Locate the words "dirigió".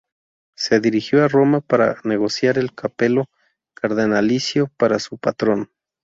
0.79-1.23